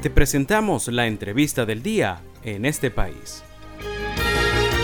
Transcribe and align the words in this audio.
Te 0.00 0.10
presentamos 0.10 0.86
la 0.86 1.08
entrevista 1.08 1.66
del 1.66 1.82
día 1.82 2.22
en 2.44 2.64
este 2.66 2.88
país. 2.88 3.42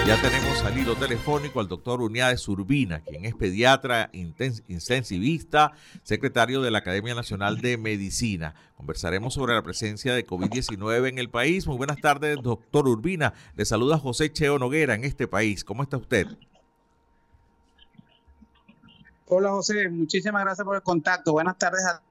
Ya 0.09 0.21
tenemos 0.21 0.65
al 0.65 0.77
hilo 0.77 0.97
telefónico 0.97 1.61
al 1.61 1.69
doctor 1.69 2.03
Uniades 2.03 2.49
Urbina, 2.49 3.01
quien 3.05 3.25
es 3.25 3.37
pediatra 3.37 4.11
intensivista, 4.13 5.71
secretario 6.03 6.63
de 6.63 6.73
la 6.73 6.79
Academia 6.79 7.15
Nacional 7.15 7.61
de 7.61 7.79
Medicina. 7.79 8.57
Conversaremos 8.77 9.35
sobre 9.35 9.55
la 9.55 9.63
presencia 9.63 10.13
de 10.15 10.27
COVID-19 10.27 11.09
en 11.09 11.19
el 11.19 11.31
país. 11.31 11.69
Muy 11.69 11.77
buenas 11.77 12.01
tardes, 12.01 12.43
doctor 12.43 12.89
Urbina. 12.89 13.35
Le 13.55 13.65
saluda 13.65 13.99
José 13.99 14.33
Cheo 14.33 14.59
Noguera 14.59 14.95
en 14.95 15.05
este 15.05 15.29
país. 15.29 15.63
¿Cómo 15.63 15.85
está 15.85 15.97
usted? 15.97 16.27
Hola 19.27 19.51
José, 19.51 19.89
muchísimas 19.91 20.43
gracias 20.43 20.65
por 20.65 20.75
el 20.75 20.83
contacto. 20.83 21.31
Buenas 21.31 21.57
tardes 21.57 21.85
a, 21.87 22.03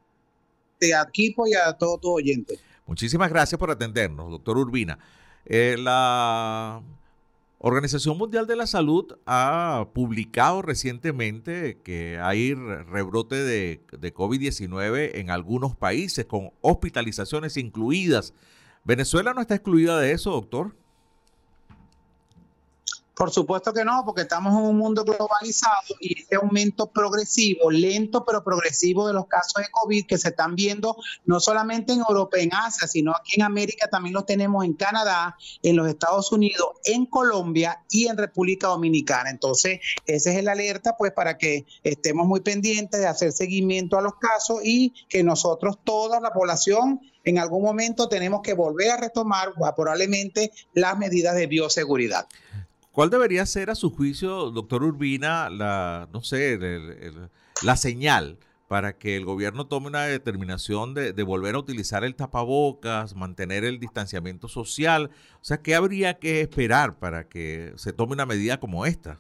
a 0.98 1.04
equipo 1.04 1.46
y 1.46 1.54
a 1.54 1.74
todos 1.74 2.00
tus 2.00 2.12
oyentes. 2.12 2.62
Muchísimas 2.86 3.30
gracias 3.30 3.58
por 3.58 3.72
atendernos, 3.72 4.30
doctor 4.30 4.58
Urbina. 4.58 5.00
Eh, 5.46 5.76
la 5.80 6.82
Organización 7.58 8.18
Mundial 8.18 8.46
de 8.46 8.58
la 8.58 8.68
Salud 8.68 9.18
ha 9.26 9.88
publicado 9.94 10.62
recientemente 10.62 11.80
que 11.82 12.20
hay 12.22 12.54
rebrote 12.54 13.36
de, 13.36 13.86
de 13.98 14.14
COVID-19 14.14 15.12
en 15.16 15.30
algunos 15.30 15.76
países, 15.76 16.26
con 16.26 16.52
hospitalizaciones 16.62 17.56
incluidas. 17.56 18.34
¿Venezuela 18.84 19.34
no 19.34 19.40
está 19.40 19.56
excluida 19.56 19.98
de 20.00 20.12
eso, 20.12 20.32
doctor? 20.32 20.76
Por 23.16 23.32
supuesto 23.32 23.74
que 23.74 23.86
no, 23.86 24.04
porque 24.06 24.22
estamos 24.22 24.54
en 24.54 24.66
un 24.66 24.78
mundo 24.78 25.04
globalizado 25.04 25.96
y 26.00 26.20
este 26.20 26.36
aumento 26.36 26.88
progresivo, 26.88 27.70
lento 27.70 28.26
pero 28.26 28.44
progresivo 28.44 29.08
de 29.08 29.14
los 29.14 29.28
casos 29.28 29.62
de 29.62 29.70
COVID 29.72 30.08
que 30.08 30.18
se 30.18 30.30
están 30.30 30.56
viendo 30.56 30.98
no 31.26 31.40
solamente 31.40 31.94
en 31.94 32.00
Europa, 32.00 32.38
en 32.40 32.54
Asia, 32.54 32.88
sino 32.88 33.12
aquí 33.12 33.34
en 33.36 33.44
América 33.44 33.88
también 33.88 34.16
los 34.16 34.26
tenemos 34.26 34.66
en 34.66 34.74
Canadá, 34.74 35.38
en 35.62 35.76
los 35.76 35.88
Estados 35.88 36.32
Unidos, 36.32 36.70
en 36.86 37.06
Colombia 37.06 37.84
y 37.92 38.08
en 38.08 38.18
República 38.18 38.68
Dominicana. 38.68 39.30
Entonces, 39.30 39.80
esa 40.08 40.32
es 40.32 40.38
el 40.38 40.48
alerta 40.48 40.96
pues 40.98 41.12
para 41.12 41.38
que 41.38 41.66
estemos 41.84 42.26
muy 42.26 42.42
pendientes 42.42 43.00
de 43.00 43.08
hacer 43.08 43.32
seguimiento 43.32 43.98
a 43.98 44.02
los 44.02 44.16
casos 44.16 44.62
y 44.64 44.94
que 45.08 45.24
nosotros, 45.24 45.78
toda 45.84 46.20
la 46.20 46.34
población, 46.34 47.00
en 47.26 47.40
algún 47.40 47.64
momento 47.64 48.10
tenemos 48.10 48.42
que 48.42 48.54
volver 48.54 48.92
a 48.92 48.98
retomar 48.98 49.54
probablemente 49.76 50.52
las 50.74 50.98
medidas 50.98 51.36
de 51.36 51.48
bioseguridad. 51.48 52.28
¿Cuál 52.94 53.10
debería 53.10 53.44
ser 53.48 53.72
a 53.72 53.76
su 53.76 53.90
juicio, 53.90 54.52
doctor 54.52 54.84
Urbina, 54.84 55.50
la, 55.50 56.08
no 56.14 56.22
sé, 56.22 56.60
la 57.64 57.76
señal 57.76 58.38
para 58.68 59.00
que 59.00 59.18
el 59.18 59.26
gobierno 59.26 59.66
tome 59.66 59.88
una 59.88 60.04
determinación 60.04 60.94
de, 60.94 61.12
de, 61.12 61.24
volver 61.24 61.56
a 61.56 61.58
utilizar 61.58 62.04
el 62.04 62.14
tapabocas, 62.14 63.16
mantener 63.16 63.64
el 63.64 63.80
distanciamiento 63.80 64.48
social? 64.48 65.10
O 65.42 65.44
sea, 65.44 65.58
¿qué 65.64 65.74
habría 65.74 66.20
que 66.20 66.42
esperar 66.42 67.00
para 67.00 67.28
que 67.28 67.74
se 67.78 67.94
tome 67.94 68.14
una 68.14 68.28
medida 68.28 68.60
como 68.60 68.86
esta? 68.86 69.18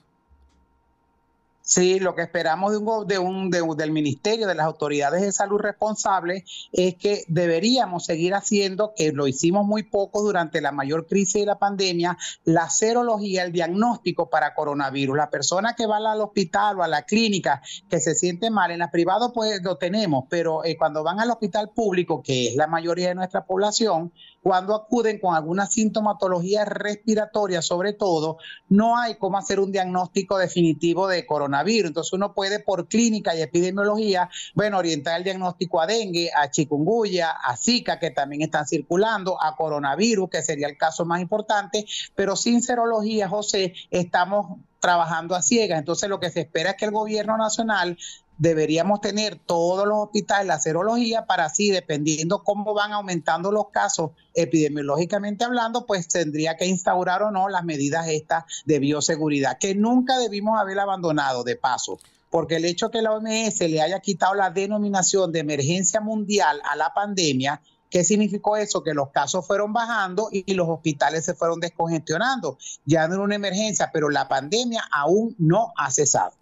Sí, 1.65 1.97
lo 2.01 2.13
que 2.13 2.23
esperamos 2.23 2.73
de 2.73 2.77
un, 2.77 3.07
de 3.07 3.19
un, 3.19 3.49
de, 3.49 3.63
del 3.77 3.91
Ministerio, 3.93 4.47
de 4.47 4.55
las 4.55 4.65
autoridades 4.65 5.21
de 5.21 5.31
salud 5.31 5.59
responsables, 5.59 6.43
es 6.73 6.95
que 6.95 7.23
deberíamos 7.29 8.03
seguir 8.03 8.33
haciendo, 8.33 8.91
que 8.93 9.13
lo 9.13 9.27
hicimos 9.27 9.65
muy 9.65 9.83
poco 9.83 10.21
durante 10.21 10.59
la 10.59 10.73
mayor 10.73 11.07
crisis 11.07 11.41
de 11.41 11.45
la 11.45 11.59
pandemia, 11.59 12.17
la 12.43 12.69
serología, 12.69 13.43
el 13.43 13.53
diagnóstico 13.53 14.29
para 14.29 14.53
coronavirus. 14.55 15.15
La 15.15 15.29
persona 15.29 15.73
que 15.73 15.87
va 15.87 15.97
al 15.97 16.19
hospital 16.19 16.79
o 16.79 16.83
a 16.83 16.89
la 16.89 17.03
clínica 17.03 17.61
que 17.89 18.01
se 18.01 18.13
siente 18.13 18.51
mal, 18.51 18.71
en 18.71 18.79
la 18.79 18.91
privada 18.91 19.31
pues 19.31 19.63
lo 19.63 19.77
tenemos, 19.77 20.25
pero 20.29 20.65
eh, 20.65 20.75
cuando 20.75 21.01
van 21.01 21.21
al 21.21 21.31
hospital 21.31 21.71
público, 21.73 22.21
que 22.21 22.49
es 22.49 22.55
la 22.57 22.67
mayoría 22.67 23.07
de 23.07 23.15
nuestra 23.15 23.45
población, 23.45 24.11
cuando 24.43 24.75
acuden 24.75 25.19
con 25.19 25.35
alguna 25.35 25.65
sintomatología 25.65 26.65
respiratoria, 26.65 27.61
sobre 27.61 27.93
todo, 27.93 28.37
no 28.67 28.97
hay 28.97 29.15
cómo 29.15 29.37
hacer 29.37 29.61
un 29.61 29.71
diagnóstico 29.71 30.37
definitivo 30.37 31.07
de 31.07 31.25
coronavirus. 31.25 31.87
Entonces 31.87 32.11
uno 32.11 32.33
puede 32.33 32.59
por 32.59 32.89
clínica 32.89 33.33
y 33.35 33.41
epidemiología, 33.41 34.29
bueno, 34.53 34.79
orientar 34.79 35.17
el 35.17 35.23
diagnóstico 35.23 35.79
a 35.79 35.87
dengue, 35.87 36.29
a 36.35 36.51
chikungunya, 36.51 37.31
a 37.31 37.55
zika, 37.55 37.99
que 37.99 38.11
también 38.11 38.41
están 38.41 38.67
circulando, 38.67 39.41
a 39.41 39.55
coronavirus, 39.55 40.29
que 40.29 40.41
sería 40.41 40.67
el 40.67 40.77
caso 40.77 41.05
más 41.05 41.21
importante, 41.21 41.85
pero 42.13 42.35
sin 42.35 42.61
serología, 42.61 43.29
José, 43.29 43.73
estamos 43.91 44.59
trabajando 44.83 45.33
a 45.33 45.41
ciegas. 45.41 45.79
Entonces 45.79 46.09
lo 46.09 46.19
que 46.19 46.29
se 46.29 46.41
espera 46.41 46.71
es 46.71 46.75
que 46.75 46.83
el 46.83 46.91
gobierno 46.91 47.37
nacional 47.37 47.97
deberíamos 48.37 49.01
tener 49.01 49.39
todos 49.39 49.87
los 49.87 49.97
hospitales 49.99 50.47
la 50.47 50.59
serología 50.59 51.25
para 51.25 51.45
así, 51.45 51.69
dependiendo 51.69 52.43
cómo 52.43 52.73
van 52.73 52.91
aumentando 52.93 53.51
los 53.51 53.69
casos 53.69 54.11
epidemiológicamente 54.33 55.45
hablando, 55.45 55.85
pues 55.85 56.07
tendría 56.07 56.57
que 56.57 56.65
instaurar 56.65 57.23
o 57.23 57.31
no 57.31 57.49
las 57.49 57.63
medidas 57.63 58.07
estas 58.07 58.45
de 58.65 58.79
bioseguridad, 58.79 59.57
que 59.59 59.75
nunca 59.75 60.17
debimos 60.17 60.59
haber 60.59 60.79
abandonado 60.79 61.43
de 61.43 61.55
paso 61.55 61.99
porque 62.29 62.55
el 62.55 62.65
hecho 62.65 62.89
que 62.89 63.03
la 63.03 63.11
OMS 63.11 63.59
le 63.59 63.79
haya 63.79 63.99
quitado 63.99 64.33
la 64.33 64.49
denominación 64.49 65.31
de 65.31 65.41
emergencia 65.41 66.01
mundial 66.01 66.59
a 66.67 66.75
la 66.75 66.91
pandemia, 66.91 67.61
¿Qué 67.93 68.03
significó 68.03 68.57
eso? 68.57 68.81
Que 68.81 68.95
los 68.95 69.11
casos 69.11 69.45
fueron 69.45 69.71
bajando 69.71 70.29
y 70.31 70.51
los 70.55 70.67
hospitales 70.67 71.25
se 71.25 71.35
fueron 71.35 71.59
descongestionando. 71.59 72.57
Ya 72.85 73.07
no 73.07 73.13
era 73.13 73.23
una 73.23 73.35
emergencia, 73.35 73.91
pero 73.93 74.09
la 74.09 74.27
pandemia 74.27 74.83
aún 74.91 75.35
no 75.37 75.73
ha 75.77 75.91
cesado. 75.91 76.33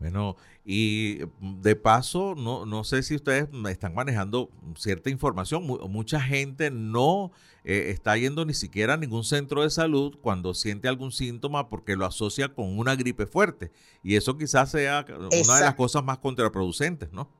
Bueno, 0.00 0.36
y 0.64 1.18
mm, 1.40 1.60
de 1.60 1.76
paso, 1.76 2.34
no, 2.34 2.64
no 2.64 2.84
sé 2.84 3.02
si 3.02 3.14
ustedes 3.14 3.48
están 3.68 3.94
manejando 3.94 4.50
cierta 4.74 5.10
información. 5.10 5.66
Mucha 5.66 6.20
gente 6.20 6.70
no 6.70 7.32
eh, 7.64 7.90
está 7.90 8.16
yendo 8.16 8.46
ni 8.46 8.54
siquiera 8.54 8.94
a 8.94 8.96
ningún 8.96 9.24
centro 9.24 9.62
de 9.62 9.68
salud 9.68 10.16
cuando 10.22 10.54
siente 10.54 10.88
algún 10.88 11.12
síntoma 11.12 11.68
porque 11.68 11.96
lo 11.96 12.06
asocia 12.06 12.48
con 12.48 12.78
una 12.78 12.96
gripe 12.96 13.26
fuerte. 13.26 13.70
Y 14.02 14.16
eso 14.16 14.38
quizás 14.38 14.70
sea 14.70 15.04
una 15.06 15.56
de 15.56 15.64
las 15.64 15.74
cosas 15.74 16.02
más 16.02 16.18
contraproducentes, 16.18 17.12
¿no? 17.12 17.30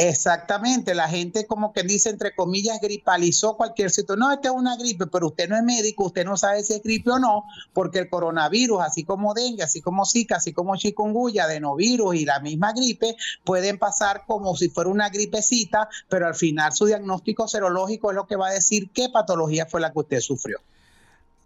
Exactamente, 0.00 0.94
la 0.94 1.08
gente 1.08 1.44
como 1.48 1.72
que 1.72 1.82
dice 1.82 2.10
entre 2.10 2.32
comillas 2.32 2.80
gripalizó 2.80 3.56
cualquier 3.56 3.90
sitio. 3.90 4.14
No, 4.14 4.30
esta 4.30 4.50
es 4.50 4.54
una 4.54 4.76
gripe, 4.76 5.08
pero 5.08 5.26
usted 5.26 5.48
no 5.48 5.56
es 5.56 5.64
médico, 5.64 6.04
usted 6.04 6.24
no 6.24 6.36
sabe 6.36 6.62
si 6.62 6.74
es 6.74 6.84
gripe 6.84 7.10
o 7.10 7.18
no, 7.18 7.42
porque 7.72 7.98
el 7.98 8.08
coronavirus, 8.08 8.80
así 8.80 9.02
como 9.02 9.34
dengue, 9.34 9.64
así 9.64 9.80
como 9.80 10.06
zika, 10.06 10.36
así 10.36 10.52
como 10.52 10.76
chikungunya, 10.76 11.46
adenovirus 11.46 12.14
y 12.14 12.26
la 12.26 12.38
misma 12.38 12.72
gripe, 12.74 13.16
pueden 13.42 13.76
pasar 13.76 14.22
como 14.24 14.54
si 14.54 14.68
fuera 14.68 14.88
una 14.88 15.08
gripecita, 15.08 15.88
pero 16.08 16.28
al 16.28 16.36
final 16.36 16.72
su 16.72 16.86
diagnóstico 16.86 17.48
serológico 17.48 18.12
es 18.12 18.14
lo 18.14 18.28
que 18.28 18.36
va 18.36 18.50
a 18.50 18.52
decir 18.52 18.90
qué 18.94 19.08
patología 19.08 19.66
fue 19.66 19.80
la 19.80 19.92
que 19.92 19.98
usted 19.98 20.20
sufrió. 20.20 20.60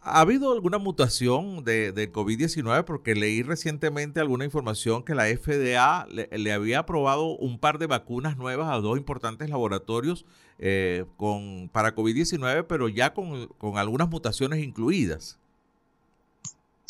¿Ha 0.04 0.20
habido 0.20 0.50
alguna 0.52 0.78
mutación 0.78 1.62
de, 1.62 1.92
del 1.92 2.10
COVID-19? 2.10 2.84
Porque 2.84 3.14
leí 3.14 3.42
recientemente 3.42 4.18
alguna 4.18 4.44
información 4.44 5.04
que 5.04 5.14
la 5.14 5.26
FDA 5.26 6.06
le, 6.08 6.52
había 6.52 6.80
aprobado 6.80 7.36
un 7.36 7.60
par 7.60 7.78
de 7.78 7.86
vacunas 7.86 8.36
nuevas 8.36 8.68
a 8.68 8.80
dos 8.80 8.98
importantes 8.98 9.48
laboratorios 9.48 10.26
eh, 10.58 11.04
con, 11.16 11.70
para 11.72 11.94
COVID-19, 11.94 12.66
pero 12.66 12.88
ya 12.88 13.14
con, 13.14 13.46
con 13.58 13.78
algunas 13.78 14.08
mutaciones 14.08 14.64
incluidas. 14.64 15.38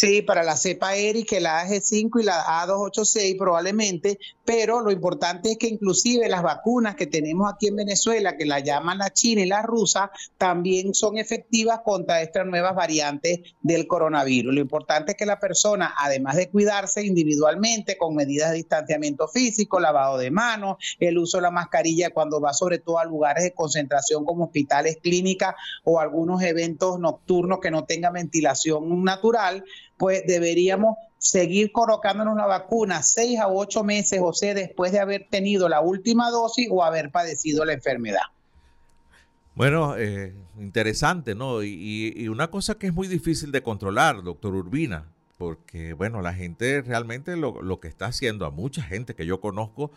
Sí, 0.03 0.21
para 0.21 0.43
la 0.43 0.57
cepa 0.57 0.97
ERI, 0.97 1.23
que 1.23 1.39
la 1.39 1.65
AG5 1.65 2.21
y 2.21 2.25
la 2.25 2.43
A286 2.45 3.39
probablemente, 3.39 4.19
pero 4.45 4.81
lo 4.81 4.91
importante 4.91 5.53
es 5.53 5.59
que 5.59 5.69
inclusive 5.69 6.29
las 6.29 6.43
vacunas 6.43 6.97
que 6.97 7.07
tenemos 7.07 7.49
aquí 7.49 7.69
en 7.69 7.77
Venezuela, 7.77 8.37
que 8.37 8.45
la 8.45 8.59
llaman 8.59 8.99
la 8.99 9.13
china 9.13 9.43
y 9.43 9.47
la 9.47 9.63
rusa, 9.63 10.11
también 10.39 10.93
son 10.93 11.19
efectivas 11.19 11.83
contra 11.85 12.21
estas 12.21 12.45
nuevas 12.47 12.75
variantes 12.75 13.43
del 13.61 13.87
coronavirus. 13.87 14.53
Lo 14.53 14.61
importante 14.61 15.13
es 15.13 15.17
que 15.17 15.25
la 15.25 15.39
persona, 15.39 15.95
además 15.97 16.35
de 16.35 16.51
cuidarse 16.51 17.07
individualmente 17.07 17.97
con 17.97 18.17
medidas 18.17 18.51
de 18.51 18.57
distanciamiento 18.57 19.29
físico, 19.29 19.79
lavado 19.79 20.19
de 20.19 20.33
manos, 20.33 20.79
el 20.99 21.17
uso 21.17 21.39
de 21.39 21.43
la 21.43 21.53
mascarilla 21.53 22.11
cuando 22.11 22.41
va 22.41 22.55
sobre 22.55 22.81
todo 22.81 22.99
a 22.99 23.05
lugares 23.05 23.45
de 23.45 23.55
concentración 23.55 24.25
como 24.25 24.47
hospitales, 24.47 24.99
clínicas 25.01 25.55
o 25.85 26.01
algunos 26.01 26.43
eventos 26.43 26.99
nocturnos 26.99 27.61
que 27.61 27.71
no 27.71 27.85
tengan 27.85 28.15
ventilación 28.15 29.05
natural, 29.05 29.63
pues 30.03 30.25
deberíamos 30.27 30.97
seguir 31.17 31.71
colocándonos 31.71 32.37
la 32.37 32.47
vacuna 32.47 33.05
seis 33.05 33.39
a 33.39 33.47
ocho 33.47 33.85
meses, 33.85 34.19
o 34.21 34.33
sea, 34.33 34.53
después 34.53 34.91
de 34.91 34.99
haber 34.99 35.29
tenido 35.31 35.69
la 35.69 35.81
última 35.81 36.29
dosis 36.33 36.67
o 36.73 36.83
haber 36.83 37.13
padecido 37.13 37.65
la 37.65 37.75
enfermedad. 37.75 38.23
Bueno, 39.55 39.97
eh, 39.97 40.35
interesante, 40.59 41.37
¿no? 41.37 41.63
Y, 41.63 42.15
y, 42.17 42.27
una 42.27 42.51
cosa 42.51 42.75
que 42.75 42.89
es 42.89 42.93
muy 42.93 43.07
difícil 43.07 43.53
de 43.53 43.63
controlar, 43.63 44.25
doctor 44.25 44.57
Urbina, 44.57 45.07
porque, 45.39 45.93
bueno, 45.93 46.23
la 46.23 46.35
gente 46.35 46.83
realmente 46.83 47.37
lo, 47.37 47.63
lo 47.63 47.81
que 47.81 47.89
está 47.89 48.07
haciendo, 48.07 48.47
a 48.47 48.51
mucha 48.51 48.83
gente 48.83 49.15
que 49.15 49.27
yo 49.27 49.41
conozco, 49.41 49.91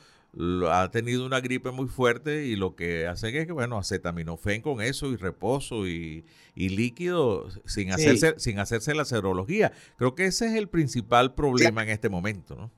ha 0.69 0.89
tenido 0.91 1.25
una 1.25 1.39
gripe 1.39 1.71
muy 1.71 1.87
fuerte 1.87 2.45
y 2.45 2.55
lo 2.55 2.75
que 2.75 3.07
hace 3.07 3.37
es 3.37 3.45
que, 3.45 3.51
bueno, 3.53 3.77
acetaminofén 3.77 4.61
con 4.61 4.81
eso 4.81 5.07
y 5.11 5.15
reposo 5.15 5.87
y, 5.87 6.25
líquido 6.55 7.47
sin, 7.65 7.91
hacerse, 7.91 8.35
sin 8.37 8.59
hacerse 8.59 8.93
la 8.95 9.05
serología. 9.05 9.71
Creo 9.97 10.15
que 10.15 10.25
ese 10.25 10.47
es 10.47 10.53
el 10.53 10.67
principal 10.67 11.35
problema 11.35 11.83
en 11.83 11.89
este 11.89 12.09
momento, 12.09 12.55
¿no? 12.55 12.71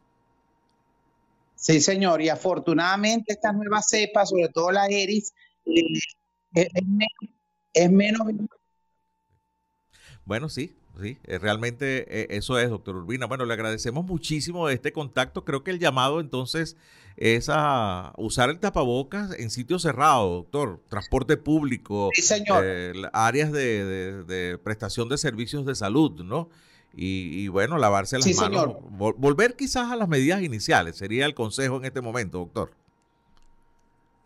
Sí, 1.55 1.81
señor, 1.81 2.21
y 2.21 2.29
afortunadamente 2.29 3.33
estas 3.33 3.55
nuevas 3.55 3.87
cepas, 3.89 4.29
sobre 4.29 4.49
todo 4.49 4.71
la 4.71 4.85
ERIS, 4.85 5.33
es 7.73 7.91
menos 7.91 8.21
bueno, 10.27 10.49
sí, 10.49 10.75
sí, 11.01 11.17
eh, 11.23 11.37
realmente 11.37 12.21
eh, 12.21 12.27
eso 12.31 12.59
es, 12.59 12.69
doctor 12.69 12.95
Urbina. 12.95 13.25
Bueno, 13.25 13.45
le 13.45 13.53
agradecemos 13.53 14.05
muchísimo 14.05 14.69
este 14.69 14.91
contacto. 14.91 15.43
Creo 15.43 15.63
que 15.63 15.71
el 15.71 15.79
llamado 15.79 16.19
entonces 16.19 16.77
es 17.15 17.49
a 17.49 18.13
usar 18.17 18.49
el 18.49 18.59
tapabocas 18.59 19.37
en 19.39 19.49
sitios 19.49 19.81
cerrados, 19.81 20.43
doctor. 20.43 20.81
Transporte 20.89 21.37
público, 21.37 22.11
eh, 22.63 22.93
áreas 23.13 23.51
de, 23.51 24.59
prestación 24.63 25.09
de 25.09 25.17
servicios 25.17 25.65
de 25.65 25.75
salud, 25.75 26.23
¿no? 26.23 26.49
Y, 26.99 27.47
bueno, 27.49 27.77
lavarse 27.77 28.17
las 28.17 28.35
manos. 28.37 28.77
volver 28.89 29.55
quizás 29.55 29.91
a 29.91 29.95
las 29.95 30.07
medidas 30.07 30.41
iniciales 30.41 30.97
sería 30.97 31.27
el 31.27 31.35
consejo 31.35 31.77
en 31.77 31.85
este 31.85 32.01
momento, 32.01 32.39
doctor. 32.39 32.71